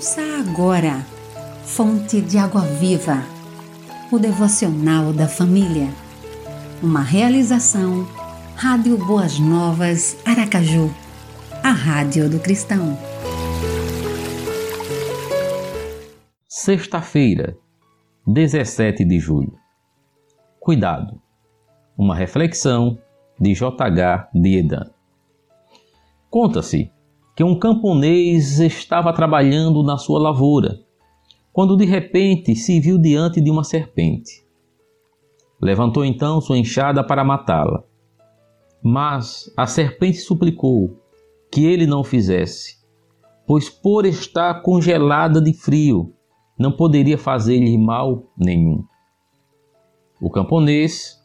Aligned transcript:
Ouça 0.00 0.22
agora, 0.40 1.04
Fonte 1.62 2.22
de 2.22 2.38
Água 2.38 2.62
Viva, 2.62 3.22
o 4.10 4.18
devocional 4.18 5.12
da 5.12 5.28
família. 5.28 5.88
Uma 6.82 7.02
realização, 7.02 8.08
Rádio 8.56 8.96
Boas 8.96 9.38
Novas, 9.38 10.16
Aracaju, 10.24 10.90
a 11.62 11.70
Rádio 11.70 12.30
do 12.30 12.40
Cristão. 12.40 12.96
Sexta-feira, 16.48 17.58
17 18.26 19.04
de 19.04 19.18
julho. 19.18 19.52
Cuidado. 20.58 21.20
Uma 21.94 22.16
reflexão 22.16 22.98
de 23.38 23.52
J.H. 23.52 24.30
Diedan. 24.32 24.90
Conta-se 26.30 26.90
que 27.40 27.44
um 27.44 27.58
camponês 27.58 28.60
estava 28.60 29.14
trabalhando 29.14 29.82
na 29.82 29.96
sua 29.96 30.20
lavoura, 30.20 30.78
quando 31.50 31.74
de 31.74 31.86
repente 31.86 32.54
se 32.54 32.78
viu 32.78 32.98
diante 32.98 33.40
de 33.40 33.50
uma 33.50 33.64
serpente. 33.64 34.44
Levantou 35.58 36.04
então 36.04 36.38
sua 36.42 36.58
enxada 36.58 37.02
para 37.02 37.24
matá-la. 37.24 37.82
Mas 38.82 39.50
a 39.56 39.66
serpente 39.66 40.18
suplicou 40.18 41.00
que 41.50 41.64
ele 41.64 41.86
não 41.86 42.00
o 42.00 42.04
fizesse, 42.04 42.76
pois 43.46 43.70
por 43.70 44.04
estar 44.04 44.60
congelada 44.60 45.40
de 45.40 45.54
frio, 45.54 46.12
não 46.58 46.70
poderia 46.70 47.16
fazer-lhe 47.16 47.78
mal 47.78 48.30
nenhum. 48.36 48.84
O 50.20 50.28
camponês 50.28 51.18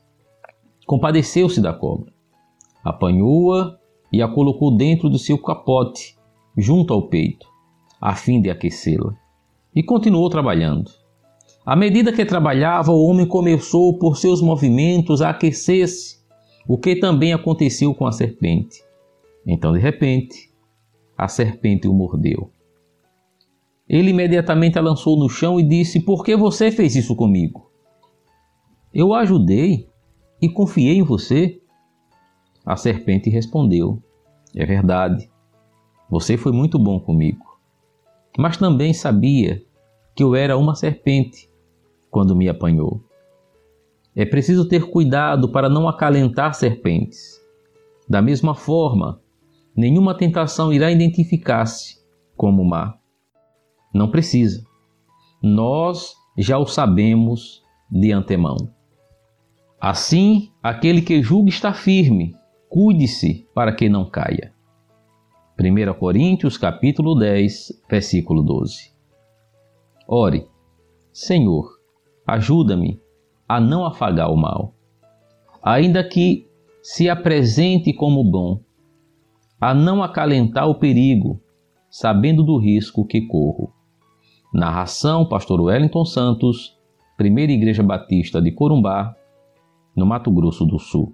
compadeceu-se 0.88 1.60
da 1.60 1.74
cobra, 1.74 2.14
apanhou-a 2.86 3.78
e 4.16 4.22
a 4.22 4.30
colocou 4.30 4.76
dentro 4.76 5.10
do 5.10 5.20
seu 5.20 5.38
capote, 5.38 6.15
junto 6.58 6.94
ao 6.94 7.08
peito, 7.08 7.48
a 8.00 8.16
fim 8.16 8.42
de 8.42 8.50
aquecê-la. 8.50 9.14
E 9.76 9.84
continuou 9.84 10.30
trabalhando. 10.30 10.92
À 11.66 11.76
medida 11.76 12.14
que 12.14 12.24
trabalhava, 12.24 12.92
o 12.92 13.04
homem 13.06 13.28
começou 13.28 13.98
por 13.98 14.18
seus 14.18 14.42
movimentos 14.42 15.22
a 15.22 15.32
aquecer-se, 15.32 16.18
o 16.68 16.78
que 16.78 16.96
também 16.96 17.34
aconteceu 17.34 17.94
com 17.94 18.06
a 18.06 18.12
serpente. 18.12 18.84
Então, 19.46 19.74
de 19.74 19.80
repente, 19.80 20.52
a 21.18 21.28
serpente 21.28 21.88
o 21.88 21.94
mordeu. 21.94 22.52
Ele 23.88 24.10
imediatamente 24.10 24.78
a 24.80 24.82
lançou 24.82 25.18
no 25.18 25.30
chão 25.30 25.60
e 25.60 25.64
disse: 25.64 26.00
Por 26.00 26.24
que 26.24 26.36
você 26.36 26.72
fez 26.72 26.96
isso 26.96 27.16
comigo? 27.16 27.70
Eu 28.94 29.14
a 29.14 29.20
ajudei 29.20 29.88
e 30.42 30.50
confiei 30.50 30.98
em 30.98 31.04
você. 31.04 31.62
A 32.66 32.76
serpente 32.76 33.30
respondeu: 33.30 34.02
É 34.56 34.66
verdade, 34.66 35.30
você 36.10 36.38
foi 36.38 36.52
muito 36.52 36.78
bom 36.78 37.00
comigo. 37.00 37.44
Mas 38.38 38.58
também 38.58 38.94
sabia 38.94 39.64
que 40.16 40.24
eu 40.24 40.36
era 40.36 40.58
uma 40.58 40.76
serpente 40.76 41.50
quando 42.10 42.36
me 42.36 42.48
apanhou. 42.48 43.02
É 44.16 44.26
preciso 44.26 44.68
ter 44.68 44.90
cuidado 44.90 45.52
para 45.52 45.68
não 45.68 45.90
acalentar 45.90 46.54
serpentes. 46.54 47.42
Da 48.08 48.22
mesma 48.22 48.56
forma, 48.56 49.20
nenhuma 49.76 50.16
tentação 50.16 50.72
irá 50.72 50.90
identificar-se 50.90 51.98
como 52.38 52.64
má. 52.64 52.98
Não 53.94 54.10
precisa. 54.10 54.64
Nós 55.44 56.14
já 56.38 56.58
o 56.58 56.66
sabemos 56.66 57.62
de 57.92 58.12
antemão. 58.12 58.56
Assim, 59.80 60.50
aquele 60.64 61.02
que 61.02 61.22
julga 61.22 61.50
está 61.50 61.74
firme, 61.74 62.36
cuide-se 62.70 63.46
para 63.54 63.74
que 63.74 63.90
não 63.90 64.10
caia. 64.10 64.55
1 65.58 65.94
Coríntios 65.98 66.58
capítulo 66.58 67.16
10, 67.16 67.82
versículo 67.90 68.44
12. 68.44 68.92
Ore, 70.06 70.46
Senhor, 71.14 71.80
ajuda-me 72.28 73.00
a 73.48 73.62
não 73.62 73.86
afagar 73.86 74.30
o 74.30 74.36
mal, 74.36 74.74
ainda 75.64 76.04
que 76.04 76.46
se 76.84 77.10
apresente 77.10 77.94
como 77.94 78.22
bom, 78.22 78.60
a 79.60 79.74
não 79.74 80.04
acalentar 80.04 80.68
o 80.68 80.76
perigo, 80.76 81.42
sabendo 81.90 82.44
do 82.44 82.58
risco 82.58 83.06
que 83.06 83.22
corro. 83.22 83.72
Narração 84.54 85.26
Pastor 85.26 85.62
Wellington 85.62 86.04
Santos, 86.04 86.78
Primeira 87.16 87.54
Igreja 87.54 87.82
Batista 87.82 88.42
de 88.42 88.52
Corumbá, 88.52 89.16
no 89.96 90.06
Mato 90.06 90.30
Grosso 90.32 90.66
do 90.66 90.78
Sul. 90.78 91.14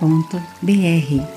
www.radiocultura.com.br 0.00 1.33